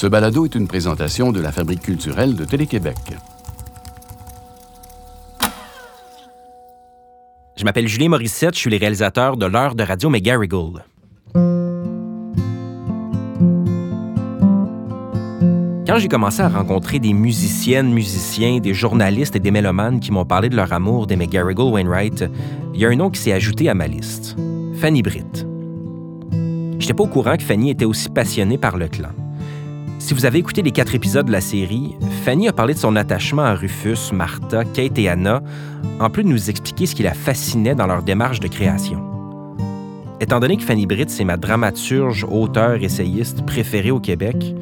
[0.00, 2.96] Ce balado est une présentation de la Fabrique culturelle de Télé-Québec.
[7.54, 10.86] Je m'appelle Julien Morissette, je suis le réalisateur de l'heure de radio McGarrigle.
[15.86, 20.24] Quand j'ai commencé à rencontrer des musiciennes, musiciens, des journalistes et des mélomanes qui m'ont
[20.24, 22.24] parlé de leur amour des McGarrigle Wainwright,
[22.72, 24.34] il y a un nom qui s'est ajouté à ma liste
[24.80, 25.46] Fanny Britt.
[26.78, 29.10] J'étais pas au courant que Fanny était aussi passionnée par le clan.
[30.00, 32.96] Si vous avez écouté les quatre épisodes de la série, Fanny a parlé de son
[32.96, 35.42] attachement à Rufus, Martha, Kate et Anna,
[36.00, 39.04] en plus de nous expliquer ce qui la fascinait dans leur démarche de création.
[40.18, 44.54] Étant donné que Fanny Britt, c'est ma dramaturge, auteur, essayiste préférée au Québec,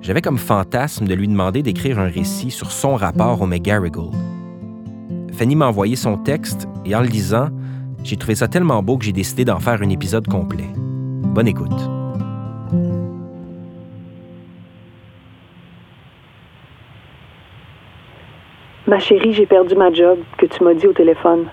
[0.00, 4.12] j'avais comme fantasme de lui demander d'écrire un récit sur son rapport au McGarrigle.
[5.32, 7.48] Fanny m'a envoyé son texte et en le lisant,
[8.04, 10.70] j'ai trouvé ça tellement beau que j'ai décidé d'en faire un épisode complet.
[10.76, 11.93] Bonne écoute.
[18.94, 21.48] Ma chérie, j'ai perdu ma job que tu m'as dit au téléphone.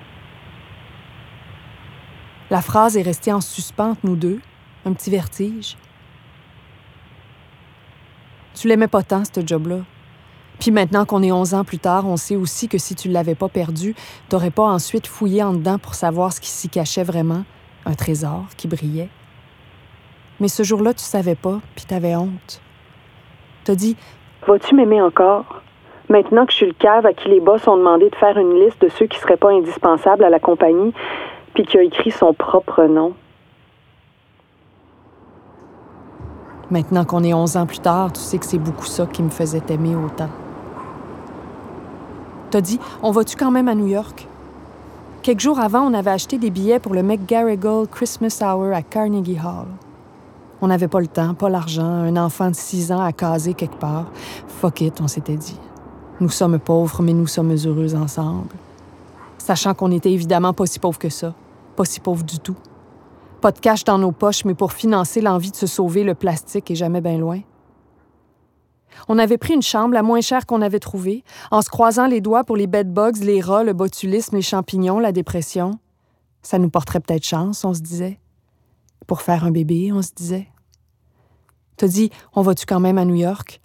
[2.51, 4.39] La phrase est restée en suspens nous deux,
[4.85, 5.75] un petit vertige.
[8.53, 9.79] Tu l'aimais pas tant, ce job-là.
[10.59, 13.33] Puis maintenant qu'on est 11 ans plus tard, on sait aussi que si tu l'avais
[13.33, 13.95] pas perdu,
[14.29, 17.43] t'aurais pas ensuite fouillé en dedans pour savoir ce qui s'y cachait vraiment,
[17.87, 19.09] un trésor qui brillait.
[20.39, 22.61] Mais ce jour-là, tu savais pas, puis t'avais honte.
[23.63, 23.97] T'as dit
[24.45, 25.60] Vas-tu m'aimer encore?
[26.11, 28.53] Maintenant que je suis le cave à qui les boss ont demandé de faire une
[28.59, 30.93] liste de ceux qui seraient pas indispensables à la compagnie,
[31.53, 33.13] puis qui a écrit son propre nom.
[36.69, 39.29] Maintenant qu'on est 11 ans plus tard, tu sais que c'est beaucoup ça qui me
[39.29, 40.27] faisait t'aimer autant.
[42.49, 44.27] T'as dit, on va-tu quand même à New York?
[45.23, 49.39] Quelques jours avant, on avait acheté des billets pour le McGarrigle Christmas Hour à Carnegie
[49.39, 49.67] Hall.
[50.61, 53.77] On n'avait pas le temps, pas l'argent, un enfant de 6 ans à caser quelque
[53.77, 54.07] part.
[54.59, 55.57] Fuck it, on s'était dit.
[56.21, 58.55] Nous sommes pauvres, mais nous sommes heureux ensemble.
[59.39, 61.33] Sachant qu'on était évidemment pas si pauvres que ça.
[61.75, 62.55] Pas si pauvres du tout.
[63.41, 66.69] Pas de cash dans nos poches, mais pour financer l'envie de se sauver, le plastique
[66.69, 67.39] est jamais bien loin.
[69.07, 72.21] On avait pris une chambre la moins chère qu'on avait trouvée, en se croisant les
[72.21, 75.79] doigts pour les bedbugs, les rats, le botulisme, les champignons, la dépression.
[76.43, 78.19] Ça nous porterait peut-être chance, on se disait.
[79.07, 80.49] Pour faire un bébé, on se disait.
[81.77, 83.59] T'as dit, on va-tu quand même à New York?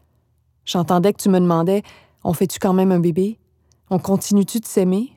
[0.64, 1.82] J'entendais que tu me demandais,
[2.26, 3.38] on fait-tu quand même un bébé?
[3.88, 5.12] On continue-tu de s'aimer?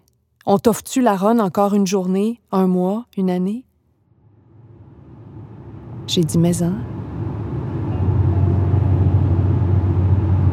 [0.46, 3.66] On t'offre-tu la ronne encore une journée, un mois, une année?
[6.06, 6.74] J'ai dit maison.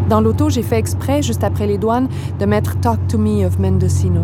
[0.08, 2.08] Dans l'auto, j'ai fait exprès, juste après les douanes,
[2.38, 4.22] de mettre Talk to Me of Mendocino.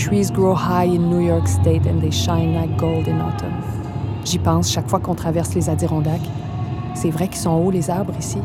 [0.00, 3.52] Trees grow high in New York State and they shine like gold in autumn.
[4.24, 6.28] J'y pense chaque fois qu'on traverse les Adirondacks.
[6.94, 8.38] C'est vrai qu'ils sont hauts, les arbres, ici.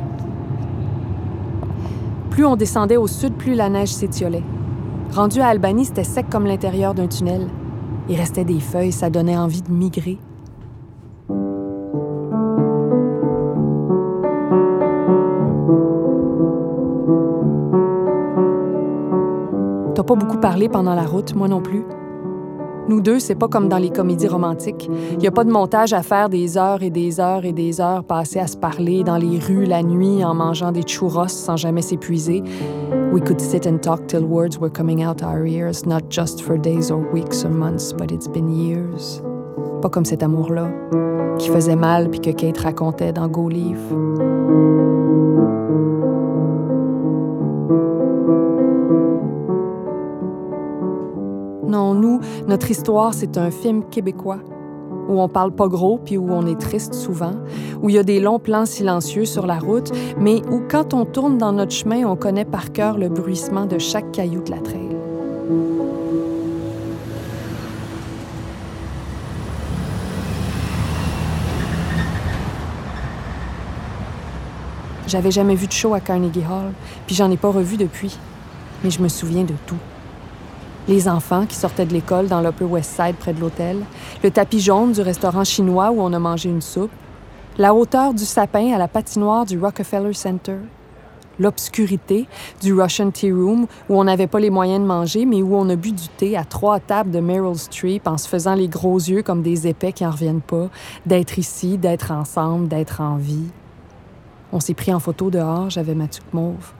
[2.29, 4.43] Plus on descendait au sud, plus la neige s'étiolait.
[5.13, 7.47] Rendu à Albany, c'était sec comme l'intérieur d'un tunnel.
[8.07, 10.17] Il restait des feuilles, ça donnait envie de migrer.
[20.05, 21.83] pas beaucoup parlé pendant la route, moi non plus.
[22.87, 24.89] Nous deux, c'est pas comme dans les comédies romantiques.
[25.13, 27.81] Il n'y a pas de montage à faire des heures et des heures et des
[27.81, 31.57] heures passées à se parler dans les rues la nuit en mangeant des churros sans
[31.57, 32.43] jamais s'épuiser.
[33.11, 36.59] We could sit and talk till words were coming out our ears, not just for
[36.59, 39.21] days or weeks or months, but it's been years.
[39.81, 40.69] Pas comme cet amour-là,
[41.39, 45.04] qui faisait mal puis que Kate racontait dans Go Leave.
[52.47, 54.39] Notre histoire, c'est un film québécois
[55.07, 57.33] où on parle pas gros puis où on est triste souvent,
[57.81, 61.05] où il y a des longs plans silencieux sur la route, mais où quand on
[61.05, 64.59] tourne dans notre chemin, on connaît par cœur le bruissement de chaque caillou de la
[64.59, 64.95] traîne.
[75.07, 76.73] J'avais jamais vu de show à Carnegie Hall,
[77.05, 78.17] puis j'en ai pas revu depuis,
[78.83, 79.77] mais je me souviens de tout
[80.87, 83.77] les enfants qui sortaient de l'école dans l'Upper West Side près de l'hôtel,
[84.23, 86.91] le tapis jaune du restaurant chinois où on a mangé une soupe,
[87.57, 90.57] la hauteur du sapin à la patinoire du Rockefeller Center,
[91.39, 92.27] l'obscurité
[92.61, 95.69] du Russian Tea Room où on n'avait pas les moyens de manger, mais où on
[95.69, 98.97] a bu du thé à trois tables de Meryl Streep en se faisant les gros
[98.97, 100.69] yeux comme des épais qui n'en reviennent pas,
[101.05, 103.49] d'être ici, d'être ensemble, d'être en vie.
[104.51, 106.73] On s'est pris en photo dehors, j'avais ma tuque mauve.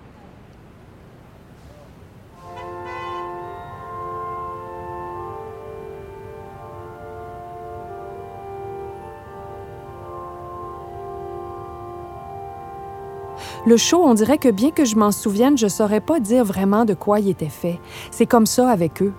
[13.66, 16.86] Le show, on dirait que bien que je m'en souvienne, je saurais pas dire vraiment
[16.86, 17.80] de quoi il était fait.
[18.12, 19.14] C'est comme ça avec eux.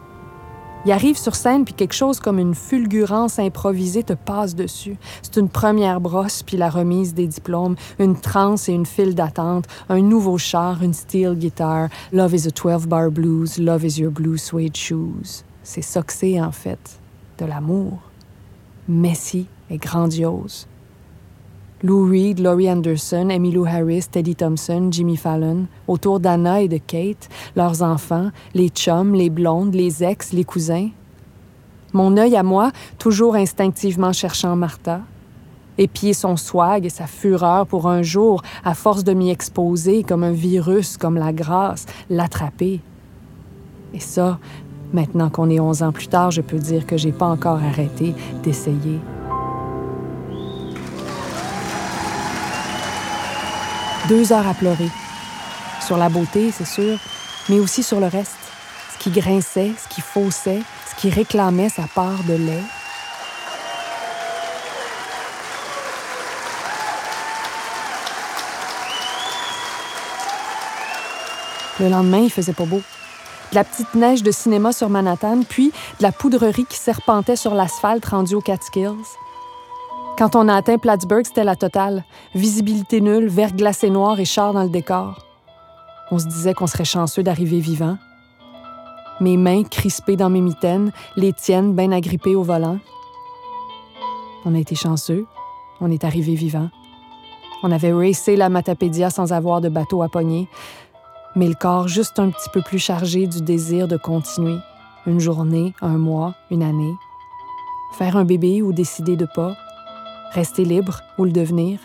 [0.86, 4.96] Ils arrivent sur scène, puis quelque chose comme une fulgurance improvisée te passe dessus.
[5.20, 9.64] C'est une première brosse, puis la remise des diplômes, une transe et une file d'attente,
[9.88, 14.38] un nouveau char, une steel guitar, Love is a 12-bar blues, Love is your blue
[14.38, 15.42] suede shoes.
[15.64, 16.02] C'est ça
[16.40, 17.00] en fait,
[17.38, 17.98] de l'amour.
[18.86, 20.68] Messi et grandiose.
[21.82, 27.28] Lou Reed, Laurie Anderson, Emmylou Harris, Teddy Thompson, Jimmy Fallon, autour d'Anna et de Kate,
[27.54, 30.88] leurs enfants, les chums, les blondes, les ex, les cousins.
[31.92, 35.02] Mon œil à moi, toujours instinctivement cherchant Martha,
[35.76, 40.24] épier son swag et sa fureur pour un jour, à force de m'y exposer comme
[40.24, 42.80] un virus, comme la grâce, l'attraper.
[43.92, 44.38] Et ça,
[44.94, 48.14] maintenant qu'on est onze ans plus tard, je peux dire que j'ai pas encore arrêté
[48.42, 48.98] d'essayer.
[54.08, 54.88] Deux heures à pleurer.
[55.84, 56.96] Sur la beauté, c'est sûr,
[57.48, 58.36] mais aussi sur le reste.
[58.92, 62.62] Ce qui grinçait, ce qui faussait, ce qui réclamait sa part de lait.
[71.80, 72.82] Le lendemain, il faisait pas beau.
[73.50, 77.56] De la petite neige de cinéma sur Manhattan, puis de la poudrerie qui serpentait sur
[77.56, 78.94] l'asphalte rendu aux Catskills.
[80.18, 82.02] Quand on a atteint Plattsburgh, c'était la totale.
[82.34, 85.26] Visibilité nulle, verre glacé noir et char dans le décor.
[86.10, 87.98] On se disait qu'on serait chanceux d'arriver vivant.
[89.20, 92.78] Mes mains crispées dans mes mitaines, les tiennes bien agrippées au volant.
[94.46, 95.26] On a été chanceux.
[95.82, 96.70] On est arrivé vivant.
[97.62, 100.48] On avait racé la Matapédia sans avoir de bateau à pogner,
[101.34, 104.56] mais le corps juste un petit peu plus chargé du désir de continuer.
[105.06, 106.94] Une journée, un mois, une année.
[107.98, 109.56] Faire un bébé ou décider de pas
[110.32, 111.78] rester libre ou le devenir?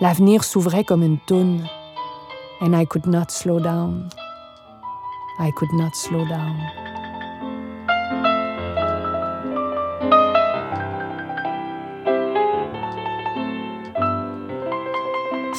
[0.00, 1.66] L'avenir s'ouvrait comme une toune.
[2.60, 4.08] And I could not slow down.
[5.38, 6.56] I could not slow down.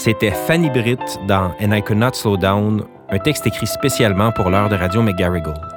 [0.04, 4.50] C'était Fanny Britt dans And I Could Not Slow Down, un texte écrit spécialement pour
[4.50, 5.73] l'heure de Radio McGarrigle.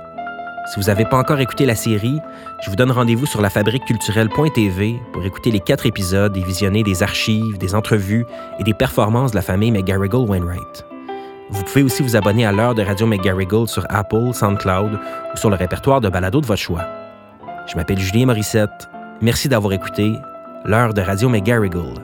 [0.66, 2.20] Si vous n'avez pas encore écouté la série,
[2.60, 7.56] je vous donne rendez-vous sur lafabriqueculturelle.tv pour écouter les quatre épisodes et visionner des archives,
[7.58, 8.26] des entrevues
[8.58, 10.84] et des performances de la famille McGarrigle-Wainwright.
[11.50, 14.98] Vous pouvez aussi vous abonner à l'heure de Radio McGarrigle sur Apple, SoundCloud
[15.32, 16.84] ou sur le répertoire de balado de votre choix.
[17.68, 18.88] Je m'appelle Julien Morissette.
[19.20, 20.14] Merci d'avoir écouté
[20.64, 21.94] l'heure de Radio McGarrigle.